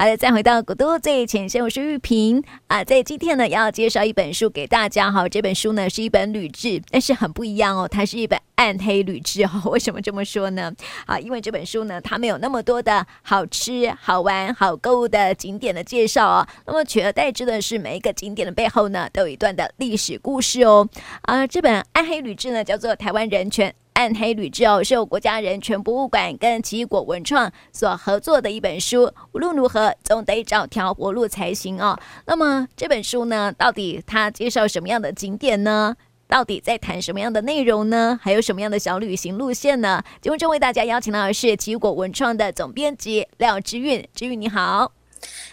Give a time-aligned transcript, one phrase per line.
[0.00, 9.60] 好的，再回到古都最前线，我是玉萍啊，在今天呢要介绍一本书给大家哈，这本书呢是一本旅志，但是很不一样哦，它是一本暗黑旅志哈。
[9.68, 10.72] 为什么这么说呢？
[11.04, 20.88] 啊，因为这本书呢它没有那么多的好吃、好玩、好购物的景点的介绍哦，那么取而代之的是每一个景点的背后呢都有一段的历史故事哦。
[21.24, 23.68] 啊，这本暗黑旅志呢叫做《台湾人权》。
[24.00, 29.12] 暗黑旅志哦，是由国家人权博物馆跟奇异果文创所合作的一本书。
[29.32, 31.98] 无论如何，总得找条活路才行哦。
[32.24, 35.94] 那么这本书呢，到底它介绍什么样的景点呢？
[36.26, 38.18] 到底在谈什么样的内容呢？
[38.22, 40.02] 还有什么样的小旅行路线呢？
[40.22, 44.99] 节目中为大家邀请到的是奇异果文创的总编辑廖之韵，之韵你好。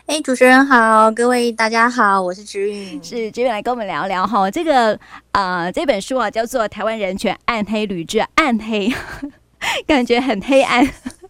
[0.06, 4.94] 哎、主持人好，各位大家好，我是植韵，是之韵来跟我们聊聊哈，这个
[5.32, 8.92] 啊、呃、这本书啊叫做《台湾人权暗黑旅志》，暗黑
[9.86, 10.86] 感觉很黑暗，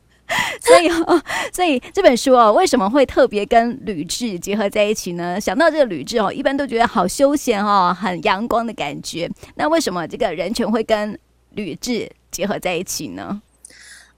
[0.61, 5.39] 所以哦， 所以这本书哦为什么会特别跟旅志结合在一起呢？
[5.41, 11.17] 想到这个旅志哦，一般都觉得好休闲哦，很阳光的感觉，那为什么这个人权会跟
[11.55, 13.41] 旅志结合在一起呢？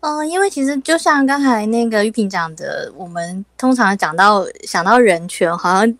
[0.02, 5.98] 嗯，因为其实就像刚才那个玉萍讲的，我们通常讲到想到人权，好像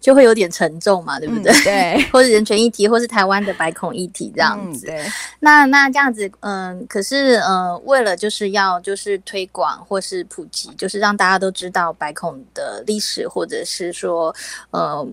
[0.00, 1.52] 就会有点沉重嘛，对不对？
[1.52, 4.86] 嗯、对， 或者人权议题，或是台湾的白孔议题这样子。
[4.86, 5.04] 嗯、对，
[5.40, 14.32] 那那这样子，嗯，可是呃，为了就是要就是推广或是普及，就是让大家都知道白孔的历史，或者是说，
[14.70, 15.04] 呃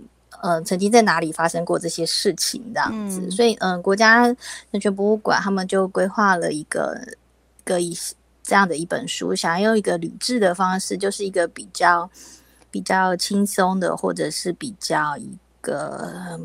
[0.43, 3.21] 呃，曾经在哪里发生过这些事情这样子。
[3.21, 4.27] 嗯、所以，嗯，国家
[4.69, 7.01] 人权博物馆他们就规划了一个。
[7.63, 7.97] 个一
[8.43, 12.09] 这样的一本书，想要用一个旅志的方式，就是一个比较
[12.69, 16.39] 比较轻松的，或者是比较一个。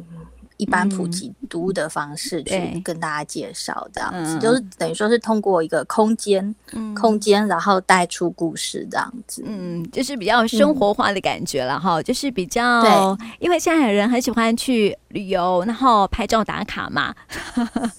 [0.59, 17.15] 一般普及读物的方式去跟大家介绍，这样子、嗯、就是等于说是通过一个空间，嗯、空间然后带出故事这样子，嗯，就是比较生活化的感觉了哈，嗯、就是比较，对，因为现在人很喜欢去旅游，然后拍照打卡嘛，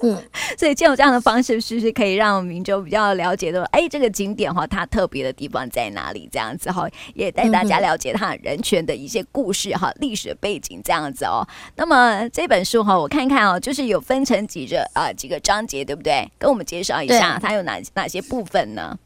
[0.01, 0.17] 嗯，
[0.57, 6.27] 所以借用这样的方式，是不是可以让民众比较了解的，哎，这个景点哈，它特别的地方在哪里？
[6.31, 11.47] 这样子哈，也带大家了解它人权的一些故事哈，历史背景这样子哦。
[11.75, 12.46] 那么这。
[12.47, 16.31] 这本书哈，我看看哦，就是有分成几个啊几个章节，对不对？
[16.39, 18.97] 跟我们介绍一下，它有哪哪些部分呢？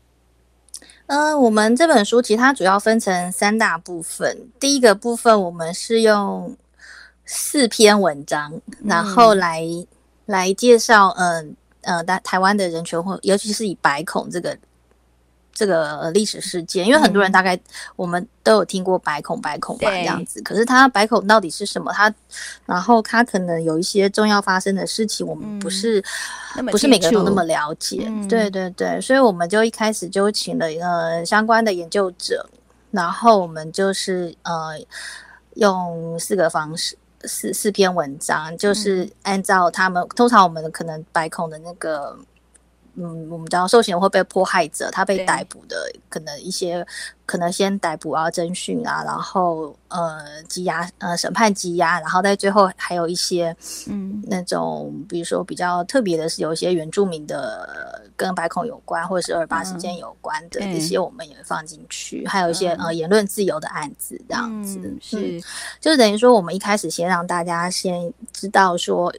[1.07, 4.47] 呃，我们这本书其实它主要分成三大部分。
[4.59, 6.55] 第一个部分，我们是用
[7.25, 9.87] 四篇文章，然后来、嗯、
[10.27, 14.55] 来介绍，嗯呃，台、呃、台湾的人权或尤其是以白孔这个。
[15.53, 17.59] 这个历史事件，因为很多人大概
[17.95, 21.91] 我们都有听过百孔百孔吧这样子，可是它百孔到底是什么？
[21.91, 22.13] 它
[22.65, 26.03] 然后它可能有一些重要发生的事情，我们不是
[26.71, 28.11] 不是每个人都那么了解。
[28.29, 32.49] 对对对，所以我们就一开始就请了呃相关的研究者，
[32.89, 34.79] 然后我们就是呃
[35.55, 42.17] 用四个方式四四篇文章，就是按照他们通常我们可能百孔的那个。
[42.95, 46.85] 嗯，我们知道受刑人会被迫害者，他被逮捕的可能一些，
[47.25, 50.19] 可能先逮捕啊、侦讯啊，然后呃
[50.49, 53.55] 羁押呃审判羁押，然后在最后还有一些
[53.87, 65.43] 嗯那种，比如说比较特别的是有一些原住民的跟白孔有关，或者是二二八事件有关的这些，我们也会放进去，嗯、还有一些呃言论自由的案子这样子，嗯、是、嗯、
[65.79, 69.13] 就是等于说我们一开始先让大家先知道说。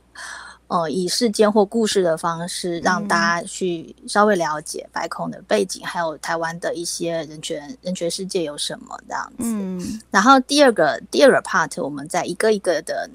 [0.72, 9.42] 呃，以事件或故事的方式，让大家去稍微了解白孔的背景，嗯、还有台湾的一些人权人权世界有什么这样子。
[9.44, 13.06] 嗯，然后第二个第二个 part，我们在一个一个的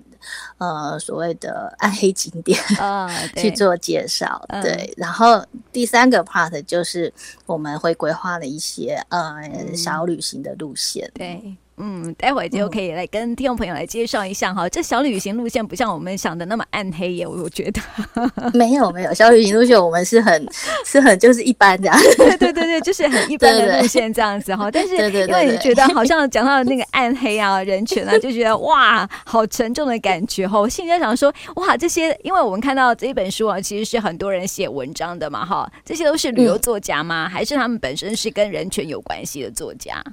[0.59, 2.61] 呃所谓的 暗黑景点
[3.35, 4.39] 去做介绍。
[4.61, 7.11] 对，对，然后第三个 part 就是
[7.47, 11.09] 我们会规划了一些呃、嗯、小旅行的路线。
[11.15, 11.57] 对。
[11.79, 14.65] 嗯，待会就可以来跟听众朋友来介绍一下哈。
[14.65, 17.81] 嗯、这小旅行路线不像我们想的那么暗黑耶，我觉得。
[18.53, 20.47] 没有没有，小旅行路线我们是很
[20.85, 21.95] 是很就是一般这样。
[22.17, 24.71] 对对对对，就是很一般的路线这样子哈。
[24.71, 30.59] 但是因为你觉得好像讲到那个暗黑啊、人权啊， 就觉得哇，好沉重的感觉哈。
[30.59, 35.71] 我现在想说，哇，这些因为我们看到这一本书啊，其实是很多人写文章的嘛哈。
[35.85, 37.27] 这些都是旅游作家吗？
[37.27, 40.03] 嗯、还是他们本身是跟人权有关系的作家？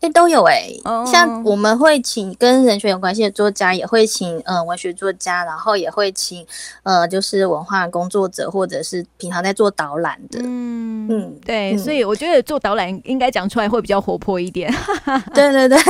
[0.00, 1.06] 哎，都有哎、欸，oh.
[1.06, 6.46] 像我们会请跟人权有关系的作家，也会请呃文学作家，然后也会请
[6.84, 10.40] 呃就是文化工作者，或者是平常在做导览的。
[10.42, 14.72] 嗯嗯，对，嗯、所以我觉得做导览应该讲出来会比较活泼一点。
[15.34, 15.78] 对对对，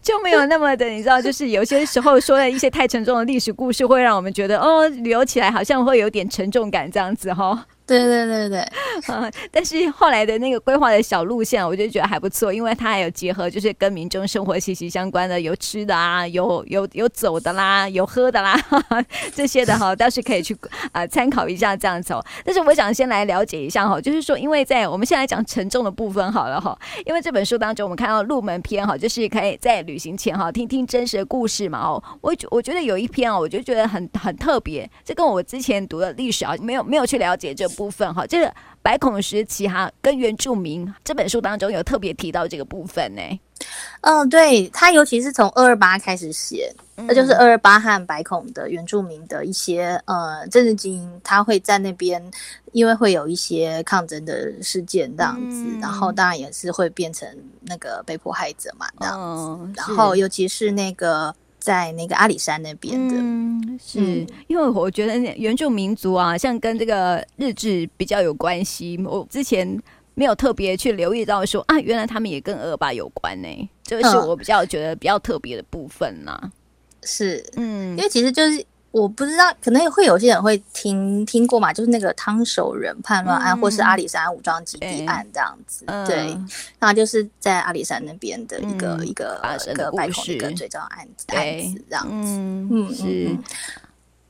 [0.00, 7.66] 就没有那么的，你知道，就是有些时候说的一些太沉重的历史故事，会让我们觉得哦，旅游起来好像会有点沉重感这样子哈。
[7.86, 8.68] 对对对对，
[9.08, 19.04] 嗯，但是后来的那个规划的小路线，我就觉得还不错，因为它还有结合，就是跟民众生活息息相关的，有吃的啊，有有有走的啦，有喝的啦，哈 哈
[19.34, 20.56] 这些的哈，倒是可以去
[20.92, 22.24] 啊 参考一下这样走。
[22.42, 37.68] 但是我想先来了解一下哈，就是说，因为在我们现在讲沉重的部分好了哈，因为这本书当中我们看到入门篇哈，就是可以在旅行前哈听听真实的故事嘛哦，我我觉得有一篇哦，我就觉得很很特别，这跟我之前读的历史啊没有没有去了解这。
[37.74, 43.22] 部分哈，这个白孔时期哈，跟原住民这本书当中有特别提到这个部分呢。
[44.00, 52.22] 嗯，对，他尤其是从二二八开始写，那、嗯、就是二二八和白孔的原住民的一些呃政治精英，他会在那边，
[52.72, 57.28] 因为会有一些抗争的事件这样子，嗯、然后当然也是会变成
[57.62, 61.34] 那个被迫害者嘛这样子，嗯、然后尤其是那个。
[61.64, 63.98] 在那个阿里山那边的，嗯，是
[64.48, 69.00] 因为我觉得原住民族啊，像跟这个日志比较有关系。
[69.02, 69.66] 我之前
[70.12, 73.66] 没有特别去留意到说啊，原来他们也跟恶霸有关呢、欸。
[73.82, 76.52] 这个是我比较觉得比较特别的部分啦、啊。
[77.02, 78.62] 是，嗯，因为其实就是。
[78.94, 85.84] 我不知道，可能会有些人会听听过嘛，就是那个汤守仁叛乱案，嗯、或是阿里山武装基地案这样子。
[85.88, 86.38] 欸、对，
[86.78, 92.38] 那、嗯、就是在阿里山那边的一个、嗯、一个一个白孔一个追踪案子案子这样子。
[92.38, 93.36] 嗯嗯是。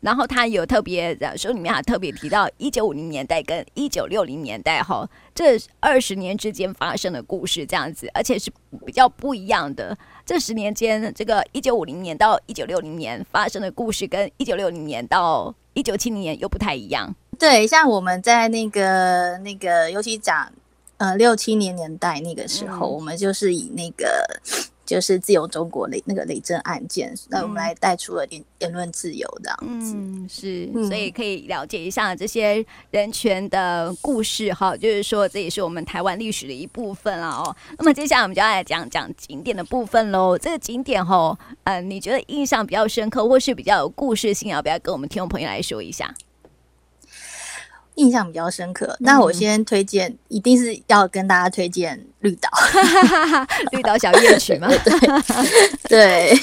[0.04, 8.52] 然后他有特别的书里面还特别提到一九五零年代跟一九六零年代哈，这二十年之间发生的故事这样子，而且是
[8.84, 9.96] 比较不一样的。
[10.26, 17.14] 这十年间，这个一九五零年到一九六零年发生的故事，跟一九六零年到一九七零年又不太一样。
[17.38, 20.52] 对，像我们在那个那个，尤其讲
[20.98, 24.22] 呃六七年年代那个时候，嗯、我们就是以那个。
[24.84, 37.56] 就是自由中国雷那个雷震案件，那我们来带出了言言论自由这样子，嗯，是，所以可以了解一下这些人权的故事哈，就是说这也是我们台湾历史的一部分了哦。
[37.78, 40.36] 那么接下来我们就要来讲讲景点的部分喽。
[40.38, 46.14] 这个景点哈，呃，你觉得印象比较深刻，或是比较有故事性，要不要跟我们听众朋友来说一下？
[47.96, 52.48] 印象比较深刻，那我先推荐，嗯、一定是要跟大家推荐绿岛，
[53.70, 54.68] 绿岛小夜曲嘛。
[55.88, 56.34] 对，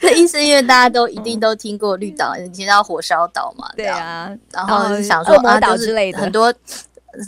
[0.00, 3.68] 这意思因为大家都一定都听过绿岛，你知道火烧岛嘛？
[3.76, 6.52] 对啊，然后想说啊，岛之类的，很多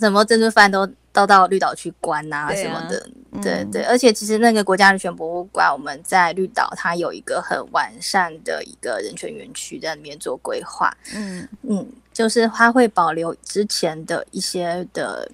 [0.01, 3.07] 什么珍珠饭都都到绿岛去关啊什么的。
[3.43, 10.93] 对对，而且其实那个国家人权博物馆，我们在绿岛，它有一个很完善的一个人权园区在里面做规划。
[11.15, 11.87] 嗯嗯。
[12.19, 15.31] 就是他会保留之前的一些的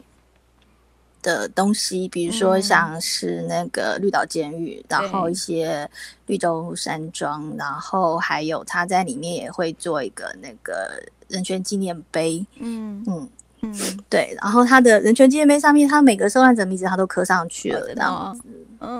[1.22, 5.88] 的东西，比如说像是那个绿岛监狱，嗯、然后一些
[6.26, 12.44] 绿洲山庄，然后还有他在里面也会做一个那个人权纪念碑。
[12.58, 13.26] 嗯嗯
[13.62, 13.74] 嗯，
[14.10, 18.42] 对，然后他的人权纪念碑上面，他每个受难者名字他都刻上去了，这样子。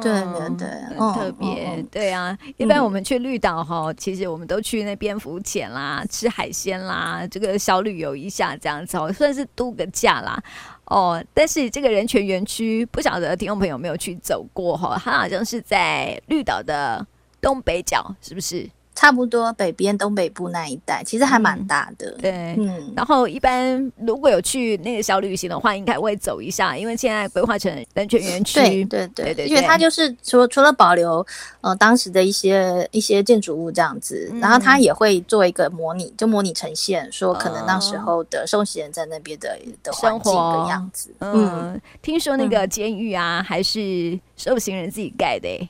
[0.01, 1.83] 对对对，很特别。
[1.91, 10.43] 对啊，一般我们去绿岛哈，其实我们都去那边浮潜啦、吃海鲜啦，这个小旅游一下这样子哦，算是度个假啦。
[10.87, 15.01] 哦，但是这个人权园区，不晓得听众朋友有没有去走过哈？
[15.03, 17.07] 它好像是在绿岛的
[17.41, 18.69] 东北角，是不是？
[18.95, 22.11] 差不多北边东北部那一带，其实还蛮大的。
[22.13, 28.61] 嗯、对，嗯，然后一般如果有去那个小旅行的话，应该会走一下，因为现在规划成人权园区。
[28.61, 31.27] 对对对对，因为它就是除除了保留
[31.61, 41.13] 呃当时的一些一些建筑物这样子，嗯、然后它也会做一个模拟，就模拟呈现，说可能那时候的受刑人在那边的、哦、的环境的样子。
[41.19, 45.69] 嗯，嗯听说那个监狱啊，嗯、还是受刑人自己盖的、欸。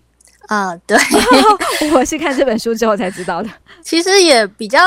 [0.49, 0.97] 啊，对，
[1.95, 3.49] 我是看这本书之后才知道的。
[3.83, 4.79] 其实也比较，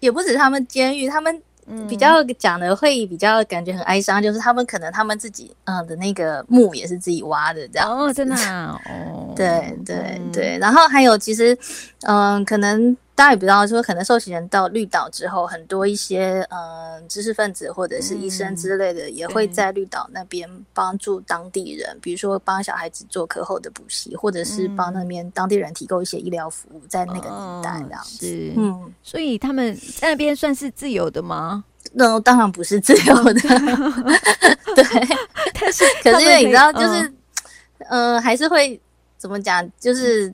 [0.00, 1.42] 也不止他们监狱，他们
[1.88, 7.90] 比较讲的会比较感觉很哀伤，就是他们可能他们自己嗯的那个墓也是自己挖的这样。
[7.90, 11.56] 哦，真的啊，哦， 对对对，然后还有其实
[12.02, 12.96] 嗯可能。
[13.14, 28.26] 大家也不知道，说可能受刑人到绿岛之后，很多一些嗯、呃、知识分子或者是医生之类的，也会在绿岛那边帮助当地人，嗯、比如说帮小孩子做课后的补习，或者是帮那边当地人提供一些医疗服务，在那个年代这样子。
[28.26, 31.64] 是嗯，所以他们在那边算是自由的吗？
[31.92, 33.34] 那当然不是自由的，
[34.74, 34.84] 对。
[35.60, 37.06] 但是可是因为你知道，就是
[37.90, 38.80] 嗯、呃，还是会
[39.18, 40.32] 怎么讲，就是。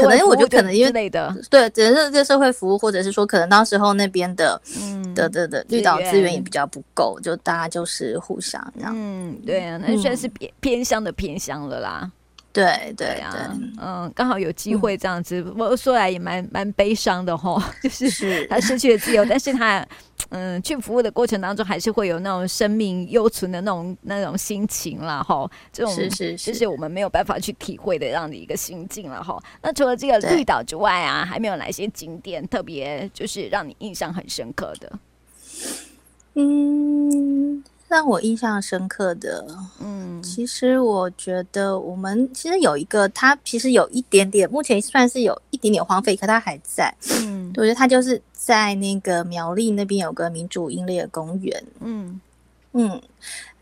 [0.00, 1.10] 可能我觉得可能因为
[1.50, 8.92] 对，只能是这社会服务，或者是说可能到时候那边的，嗯，的的的绿岛资源也比较不够，就大家就是互相这样。
[8.96, 12.10] 嗯，对啊，那算是偏偏乡的偏乡了啦。
[12.58, 19.86] 对对啊，嗯，刚好有机会这样子，我、嗯、说来也蛮蛮悲伤的哈， 就是他失去了自由，是但是他
[20.30, 29.40] 嗯去服务的过程当中，还是会有那种生命犹存的那种那种心情啦哈，这种是是是，就是我们没有办法去体会的这样的一个心境了哈。
[29.62, 34.98] 那除了这个绿岛之外啊，还没有哪些景点特别就是让你印象很深刻的？
[36.34, 37.62] 嗯。
[37.88, 39.46] 让我印象深刻的，
[39.80, 46.94] 嗯，其实我觉得我们其实有一个，它其实有一点点，目前算是有一点点荒废，可它还在。
[47.22, 51.64] 嗯，我觉得它就是在那个苗栗那边有个民主英烈公园。
[51.80, 52.20] 嗯
[52.78, 53.02] 嗯。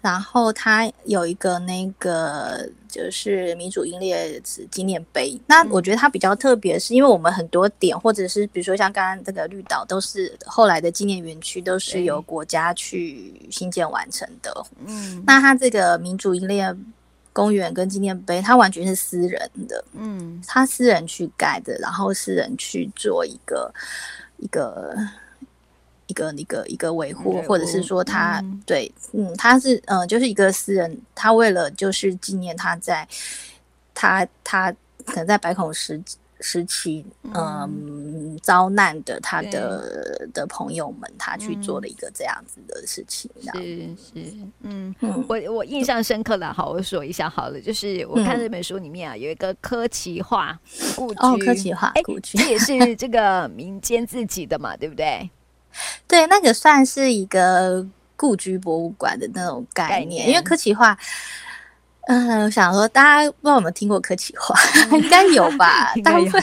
[0.02, 5.36] 然后它有一个那个就是民主英烈纪念碑。
[5.48, 14.66] 那我觉得它比较特别，是因为我们很多点，或者是比如说像刚刚这个绿岛，都是后来的纪念园区，都是由国家去新建完成的。
[14.86, 16.72] 嗯，那它这个民主英烈
[17.32, 19.84] 公园跟纪念碑，它完全是私人的。
[19.94, 23.74] 嗯，他私人去盖的，然后私人去做一个
[24.36, 24.94] 一个。
[26.06, 33.06] 一个一个一个维护，或者是说他、嗯、对，嗯，他是嗯，就是一个私人，他为了就是纪念他在
[33.94, 34.72] 他他
[35.04, 36.00] 可能在白孔时
[36.40, 50.56] 时期嗯，嗯遭难的他的的朋友们，他去做了一个这样子的事情，是是嗯嗯，我我印象深刻的，好，我说一下好了，就是我看这本书里面啊，有一个科奇画
[50.94, 55.28] 故居，哦，柯奇化故居，这也是 这个民间自己的嘛，对不对？
[56.06, 60.96] 对，那个算是一个故居博物馆的那种概念，概念因为科奇化，
[62.08, 64.54] 嗯、想说大家不知道有没有听过科奇化，
[64.96, 65.92] 应该有吧？
[66.04, 66.42] 大部分，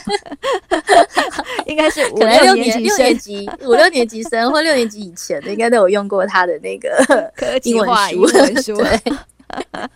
[1.65, 6.89] 应该是五可能六年六年级五六年级生或六年级以前的，应该都有用过他的那个
[7.35, 8.75] 科奇化英文书。
[8.77, 8.99] 对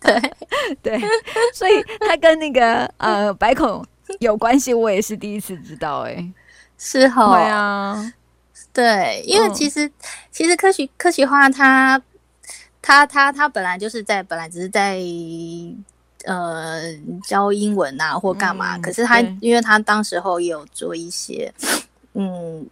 [0.02, 0.32] 对
[0.84, 1.02] 对，
[1.54, 3.84] 所以他跟那个呃白孔
[4.20, 6.14] 有关系，我也是第一次知道、欸。
[6.14, 6.34] 哎，
[6.78, 8.14] 是哈，对啊。
[8.78, 9.92] 对，因为其实、嗯、
[10.32, 12.00] 其实科学科学化他
[12.80, 15.00] 他他他本来就是在本来只是在
[16.26, 16.94] 呃
[17.28, 21.52] 教英文啊或干嘛，嗯、可是他因为他当时候也有做一些
[22.14, 22.64] 嗯。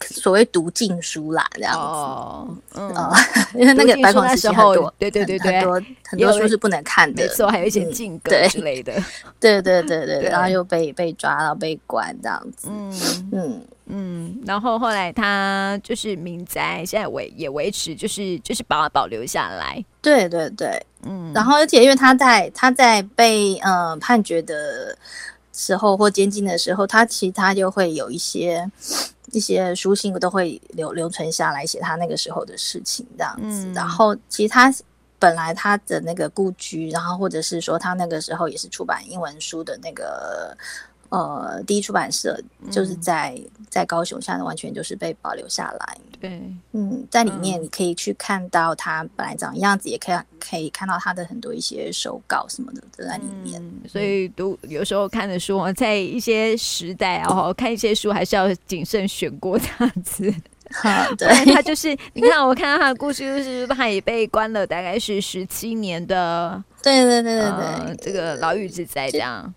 [0.00, 2.94] 所谓读禁书啦，这样子，哦，嗯，
[3.60, 8.92] 因为那个白孔时期很多，对对对对，很多很多书是不能看的，没错，还有一些禁歌之类的，
[9.40, 13.28] 对对对对，然后又被被抓到被关这样子，嗯。
[13.32, 13.66] 嗯。
[13.88, 24.98] 嗯，然后后来他就是民宅，现在维也维持，就是就是把它保留下来，对对对，嗯，然后而且因为他在他在被嗯判决的
[25.52, 28.68] 时候或监禁的时候，他其他就会有一些。
[29.32, 33.66] 一些书信都会留留存下来，写他那个时候的事情这样子。
[33.66, 34.72] 嗯、然后，其实他
[35.18, 40.56] 本来他的那个故居，然后或者是说他那个时候也是出版英文书的那个。
[41.10, 45.98] 呃，第一出版社就是在、嗯、在高雄，现在完全就是被保留下来。
[46.20, 53.62] 对，嗯，在里面你可以去看到他本来长的样子，嗯、也可以可以看到他的很多一些手稿什么的都在里面。
[53.62, 60.32] 嗯、所以读有时候看的书，在一些时代啊，哦、看一些书还是要谨慎选过这样子。
[60.82, 66.60] 好，对，他 就是你看，我看到他的故事，就是他也被关了，大概是十七年的。
[66.82, 69.54] 对对对对对，呃、这个牢狱之灾这样。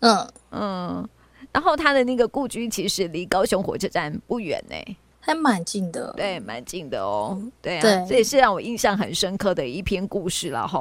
[0.00, 1.08] 嗯嗯，
[1.52, 8.06] 然后他的那个故居其实离高雄火车站不远呢，还蛮近的，对，蛮近的哦，对啊，对。
[8.08, 10.80] 这也是让我印象很深刻的一篇故事了哈。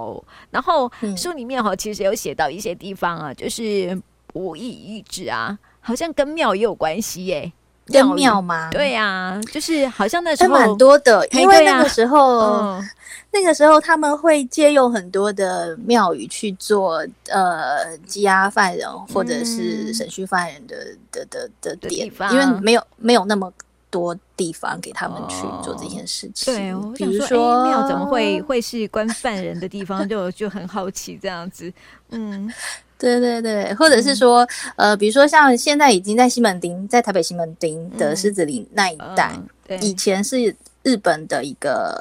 [0.50, 7.52] 然后书里面哈，其实有写到一些地方啊，就是不义意志啊，好像跟庙也有关系耶。
[7.92, 8.70] 跟庙吗？
[8.72, 12.90] 对呀、啊，就是好像那时候蛮多的，因为那个时候，啊嗯、
[13.32, 23.52] 那个时候他们会借用很多的庙宇去做呃羁押犯人或者是审讯犯人的、嗯、的的的地方因为没有没有那么
[23.90, 26.54] 多地方给他们去做这件事情。
[26.54, 31.74] 对，比如说庙怎么会会是关犯人的地方，就就很好奇这样子，
[32.12, 32.52] 嗯。
[33.00, 34.44] 对对对，或者是说，
[34.76, 39.40] 嗯、呃，比如说像现在已经在西门町，在台北西门町的狮子林那一带，
[39.80, 40.54] 以前是
[40.84, 41.98] 日本的一个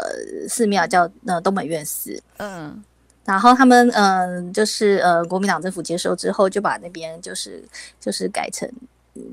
[0.49, 2.21] 寺庙，叫呃东本院寺。
[2.39, 2.83] 嗯，
[3.25, 7.63] 然后他们嗯、呃，就是呃国民党政府接收之后，就把那边就是
[8.01, 8.69] 就是改成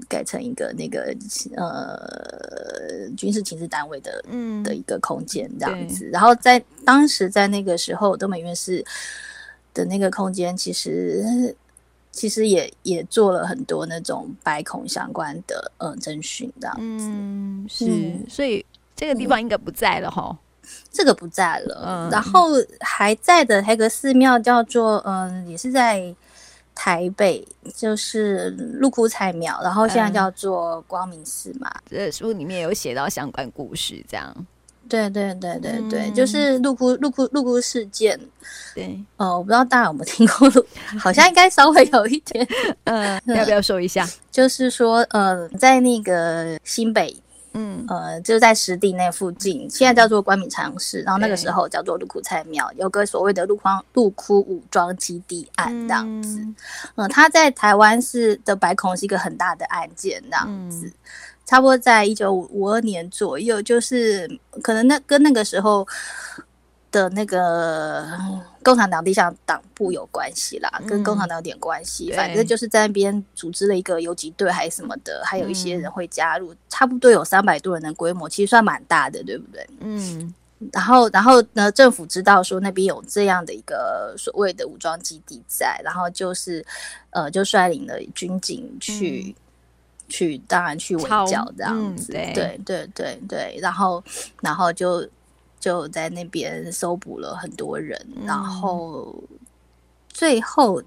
[0.07, 1.12] 改成一个那个
[1.57, 6.07] 呃军事情治单位的嗯的一个空间这样子。
[6.13, 8.86] 然后在当时在那个时候，东本院寺。
[9.75, 11.55] 的那个空间，其实
[12.12, 18.65] 其实也也做了很多那种白孔相关的呃征询这样子，嗯，是，嗯、所以
[18.96, 26.15] 这个地方应该不在了哈、嗯，这个不在了，嗯、然后还在的还有个寺庙叫做嗯、呃，也是在
[26.74, 31.70] 台北就是鹿窟彩庙，然后现在叫做光明寺嘛。
[31.86, 34.34] 这书里面有写到相关故事，这样。
[34.88, 38.20] 对对对对对，嗯、就是鹿窟鹿窟鹿窟事件。
[38.74, 40.50] 对，哦，我不知道大家有没有听过，
[41.00, 42.48] 好像应该稍微有一点。
[42.86, 44.08] 嗯，要不要说一下？
[44.32, 47.15] 就是说，呃，在那个新北。
[47.58, 56.46] 嗯，呃，就在石地那附近，现在叫做关米长市，然后那个时候叫做鹿窟菜庙，有个所谓的鹿荒鹿窟武装基地案这样子。
[56.96, 60.94] 嗯，他、呃、在台湾是的白孔是一个很大的案件这样子，嗯、
[61.45, 64.27] 差不多在一九五二年左右，就是
[64.61, 65.87] 可能那跟那个时候。
[66.91, 68.07] 的那个
[68.63, 79.67] 共产党地下党部有关系啦，跟共产党有点关系，嗯、反正就是在那边组织了一个游击队还是什么的，还有一些人会加入，嗯、差不多有三百多人的规模，其实算蛮大的，对不对？
[79.81, 80.33] 嗯，
[80.71, 86.65] 然后然后呢，政府知道说那边有这样的一个所谓的武装基地在，然后就是
[87.09, 89.43] 呃，就率领了军警去、嗯、
[90.07, 94.03] 去，当然去围剿这样子，嗯、对对对对，然后
[94.41, 95.07] 然后就。
[95.57, 99.15] 就在那边搜捕了很多人，嗯、然后
[100.09, 100.79] 最后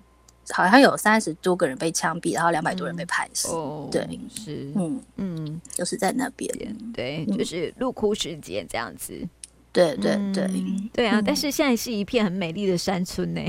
[0.51, 3.49] 好像有三十多个人被枪毙，然后两百多人被判死。
[3.49, 6.49] 哦，对，是，嗯嗯，嗯就是在那边，
[6.95, 9.21] 对，就是入窟时间这样子。
[9.73, 11.19] 对对对，嗯、对啊！
[11.19, 13.41] 嗯、但是现在是一片很美丽的山村呢。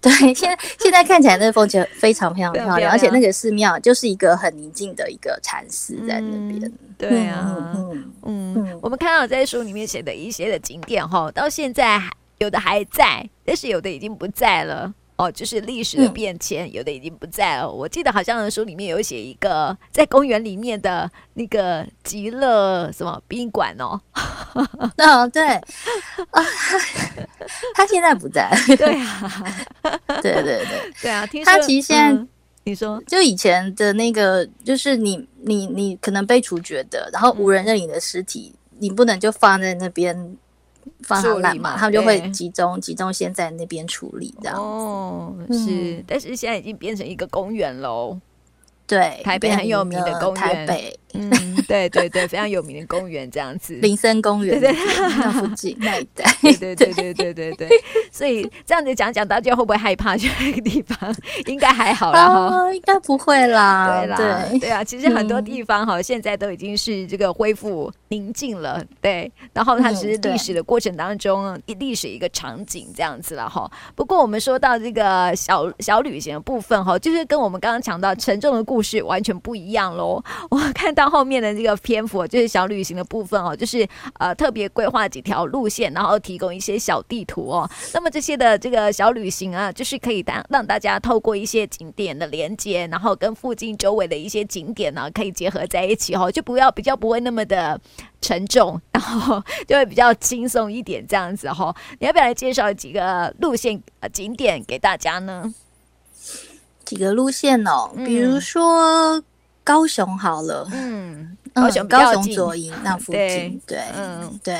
[0.00, 6.62] 对，现在现在看起来那个风景非常非常漂亮，而且那个寺庙就是一个很宁静的一个禅寺在那边。
[6.64, 7.74] 嗯、对啊，
[8.22, 12.00] 嗯我们看到在书里面写的一些的景点哈，到现在
[12.38, 14.92] 有的还在，但是有的已经不在了。
[15.18, 17.68] 哦，就是历史的变迁，嗯、有的已经不在了。
[17.68, 24.00] 我记得好像书里面有写一个在公园里面的那个极乐什么宾馆哦。
[24.96, 25.44] 哦，对，
[26.30, 26.42] 啊，
[27.74, 28.48] 他现在不在。
[28.78, 29.60] 对啊，
[30.22, 31.26] 对对对对啊。
[31.44, 32.28] 他其实现在，嗯、
[32.62, 40.36] 你说，就以前的那个，就是你你你可能被处决的，然后无人认领的尸体，嗯、你不能就放在那边。
[41.00, 48.18] 放上来嘛，他们就会集中集中先在那边处理这样哦，是，嗯、但是现在已经变成一个公园喽。
[48.88, 51.30] 对，台北很有名的公园，台北，嗯，
[51.68, 54.72] 对对对，非常有名的公园这样子，林森公园，对。
[54.72, 54.78] 对，
[55.18, 57.68] 那附近那一带， 对对对对对对。
[57.68, 57.68] 对，
[58.10, 61.14] 所以这样子讲讲，大家会不会害怕去那个地方？
[61.44, 64.70] 应该还好啦，哈，应该不会啦，对啦，对。
[64.70, 73.70] 啊，其实很多地方哈，现在都已经是这个恢复宁静了，对，然后它只是历史的过程当中一历史一个场景这样子了哈。
[73.94, 78.77] 不过我们说到这个小小旅行的部分哈，就是跟我们刚刚讲到沉重的故。
[78.78, 80.22] 故事完全不一样喽！
[80.50, 83.84] 我看到后面的这个篇幅，就是小旅行的部分哦，就是
[84.20, 87.68] 呃特别规划几条路线，然后提供一些小地图哦。
[87.92, 97.80] 那么这些的这个小旅行啊，就是可以让让大家透过一些景点的连接，然后跟附近周围的一些景点呢，可以结合在一起哦，就不要比较不会那么的
[98.20, 101.74] 沉重， 然后就会比较轻松一点这样子哈。
[101.98, 105.52] 你要不要来介绍几个路线呃景点给大家呢？
[106.88, 109.22] 几个路线哦，比如说
[109.62, 114.40] 高雄好了，嗯，高雄高雄左营那附近，对，嗯。
[114.42, 114.56] 对，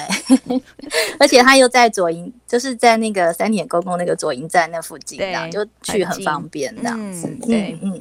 [1.19, 7.99] 而且他又在左营，就是在那个三点公共那个左营站那附近，这样就去很方便这样子，对，嗯，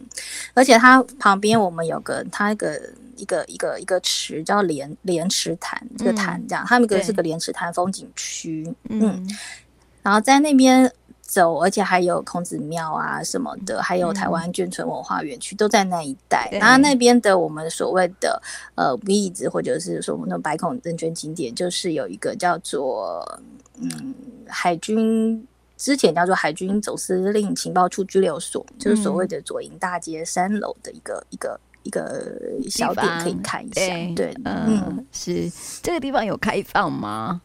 [0.54, 2.78] 而且它旁边我们有个它那个
[3.16, 9.26] 一个一个一个池叫莲莲池潭，这个潭这样，他们一个是个莲池潭风景区，嗯，
[10.04, 10.92] 然后在那边。
[11.28, 16.48] 走，而且还有孔子庙啊什么的，还有台湾眷村文化园区、嗯、都在那一带。
[16.54, 18.42] 然后那边的我们所谓的
[18.76, 23.40] 呃位置，或者是说我们的白孔人权景点，就是有一个叫做
[23.76, 24.16] 嗯
[24.48, 32.26] 海军之前叫做海军总司令情报处拘留所，嗯、就是所谓的左营大街三楼的一个一个一个
[32.70, 33.74] 小点，可以看一下。
[33.74, 35.52] 对，对，嗯，嗯是
[35.84, 37.42] 这个地方有开放吗？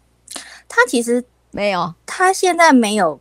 [0.68, 3.20] 它其实没有，它现在没有。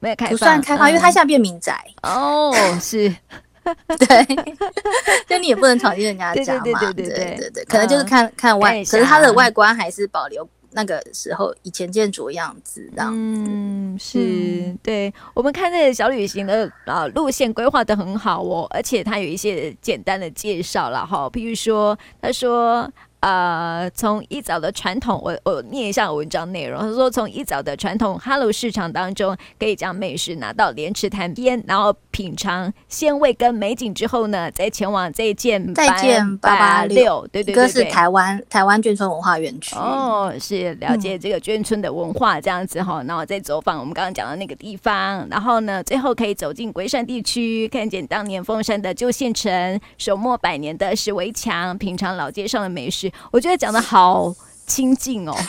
[0.00, 1.78] 没有开放，不算开放，因为它现在变民宅。
[2.02, 3.14] 哦，是，
[3.98, 4.36] 对，
[5.28, 6.60] 就你也不能闯进人家家嘛。
[6.62, 12.90] 对对对对对，可能就是看看外，可是它的外观还是保留那个时候以前建筑的样子。
[12.96, 15.12] 嗯，是，对。
[15.34, 22.90] 我们看那个小旅行的啊路线规划的很好哦，而且它有一些简单的介绍了哈，譬如说，他说。
[23.20, 26.80] 呃，从一早的传统，我我念一下文章内容。
[26.80, 39.74] 他说，从一早的传统哈喽市场当中，可以将美食拿到莲池潭边，然后品尝鲜味跟美景之后呢，再前往这一件再见八八六，对对对，对，一个是台湾台湾眷村文化园区。
[39.74, 54.34] 哦，是了解这个眷村的文化这样子哈，然后再走访我们刚刚讲的那个地方，然后呢，最后可以走进龟山地区，看见当年凤山的旧县城，守末百年的石围墙，品尝老街上的美食，我觉得讲的好
[54.66, 55.34] 亲近哦。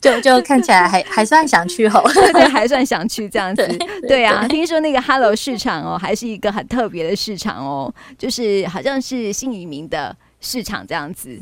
[0.00, 3.66] 就就看起来还还算想去吼， 对对，还算想去这样子。
[4.06, 11.36] 对，啊，听说那个 Hello 市场哦，还是一个很特别的市场哦，就是好像是新移民的市场这样子。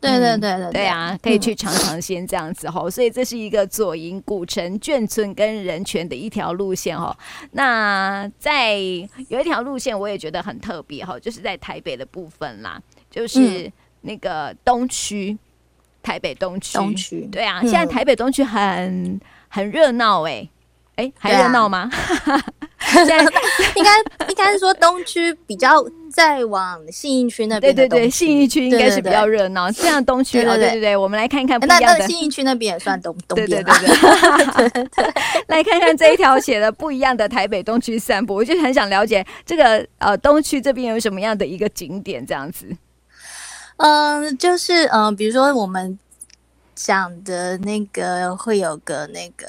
[0.00, 2.90] 对对对对对啊，可以去尝尝鲜这样子哈。
[2.90, 7.16] 所以这是一个左营古城眷村跟人权的一条路线哦。
[7.52, 8.74] 那在
[9.28, 12.78] 有一条路线我也觉得很特别哈，就是在台北的部分啦，
[13.14, 15.36] 就是那个东区。
[16.02, 20.46] 台北东区，东区对啊，现在台北东区很很热闹哎，
[20.96, 21.90] 哎，还热闹吗？
[22.78, 23.20] 现在
[23.74, 23.98] 应该
[24.28, 29.70] 应该是说东区比较再往信义区那边，对对对，信义区应该是比较热闹。
[29.72, 32.00] 这样东区哦，对对对，我们来看看不一样的。
[32.00, 34.86] 那信义区那边也算东东边，对对对对。
[35.48, 42.66] 来看看这一条写的不一样的台北东区散步，我就很想了解这个呃东区这边有什么样的一个景点这样子。
[43.76, 45.98] 嗯、呃，就是嗯、呃，比如说我们
[46.74, 49.46] 讲的那个会有个那个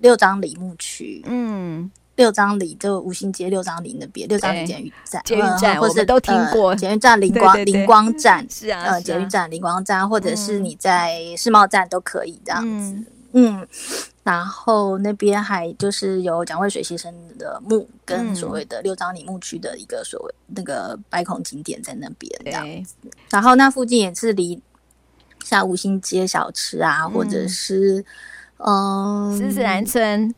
[0.00, 13.06] 六张犁墓区，嗯，六张犁就五星街六张犁那边，六张犁捷运站，捷运站，或者都听过检运站灵光灵光 站，是啊，呃，捷运站灵光站，或者是你在世贸站都可以这样子，嗯。
[14.22, 22.94] 然后那边还就是有蒋渭水先生的墓，跟所谓的六张里墓区的一个所谓那个白孔景点在那边这样子。
[23.30, 24.60] 然后那附近也是离
[25.44, 28.04] 像五星街小吃啊，嗯、或者是
[28.58, 30.34] 嗯，狮子南村。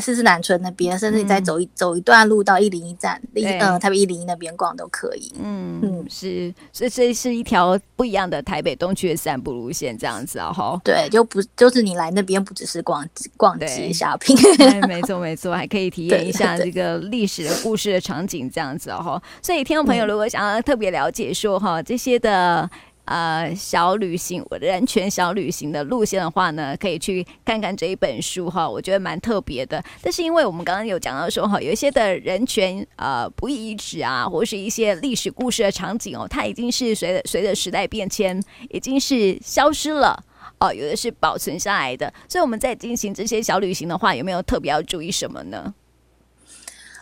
[0.00, 5.32] 狮子南村那边，甚至你再走一、嗯、走一段路到一零一站，嗯，台北一零一那边逛都可以。
[5.38, 10.80] 嗯嗯，是，所以这是一条不一样的台北东区的散步路线，这样子啊，哈。
[10.84, 13.06] 对，就不就是你来那边不只是逛
[13.36, 14.36] 逛街 shopping，
[14.86, 19.22] 没错没错，还可以体验一下这个历史的故事的场景，这样子哦，哈。
[19.42, 22.68] 所以听众朋友如果想要特别了解说哈这些的。
[23.08, 29.82] 呃，小旅行，人权小旅行的路线的话呢，可以去看看这一本书哈，我觉得蛮特别的。
[30.02, 40.22] 但是因为我们刚刚有讲到说哈，有一些的人权呃不易遗址啊，或是一些历史故事的场景哦，它已经是随着随着时代变迁，已经是消失了
[40.60, 42.12] 哦，有的是保存下来的。
[42.28, 45.72] 所以我们在进行这些小旅行的话，有没有特别要注意什么呢？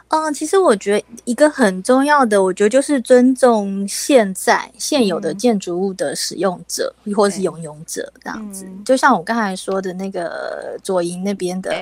[0.08, 8.64] 嗯，其实我觉得一个很重要的，我觉得就是尊重现在现有的建筑物的使用者，嗯、或者是拥有者这样子。
[8.66, 11.72] 嗯、就像我刚才说的那个左营那边的，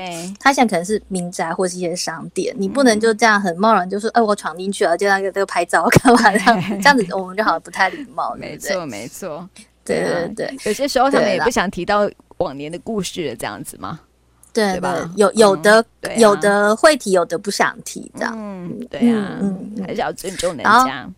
[0.40, 6.62] 他现在可能是民宅或是一些商店，你不能就这样很贸然就说，哎、呃，我闯进去了，就那个这个拍照干嘛这样？
[6.80, 8.34] 这样子我们就好像不太礼貌。
[8.36, 9.46] 没错，没错，
[9.84, 10.56] 对对对。
[10.64, 14.00] 有些时候他们也不想提到往年的故事，这样子吗？
[14.54, 15.10] 对，对吧？
[15.16, 18.32] 有有的、嗯啊、有的会提，有的不想提，这样。
[18.34, 21.10] 嗯，对啊，嗯，还是要尊重人家。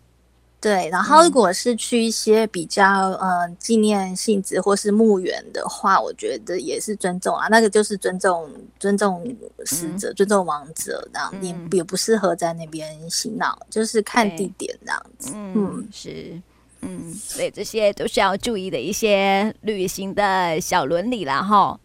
[0.59, 7.47] 对，然后如果是去一些比较呃纪念性质或是墓园的话，我觉得也是尊重啊。
[7.47, 9.23] 那个就是尊重尊重
[9.65, 15.31] 死者、嗯、尊重亡者这样，你、嗯、也不适合在那边洗脑，就是看地点这样子。
[15.35, 16.41] 嗯，嗯是，
[16.81, 21.79] 嗯，所以这些都是要注意的一些旅行的小伦理啦，哈。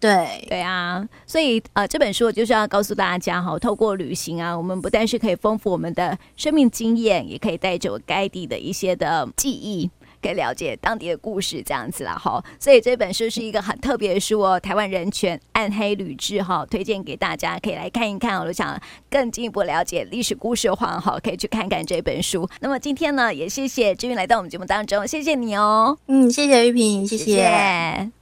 [0.00, 9.90] 对对啊，所以呃，这本书就是要告诉大家哈，透过旅行啊，我们不但是可以丰富我们的生命经验，也可以带着该地的一些的记忆，
[10.22, 12.42] 可以了解当地的故事这样子啦哈。
[12.58, 18.40] 所以这本书是一个很特别的书哦，《台湾人权暗黑旅志》哈，推荐给大家可以来看一看。
[18.40, 22.48] 我想更进一步了解历史故事的话哈，可以去看看这本书。
[22.60, 25.98] 那么今天呢，也谢谢志云来到我们节目当中，谢谢你哦。
[26.06, 27.24] 嗯，谢谢玉萍，谢谢。
[27.24, 28.10] 谢谢